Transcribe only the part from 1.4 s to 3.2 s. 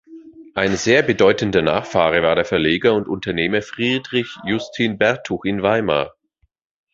Nachfahre war der Verleger und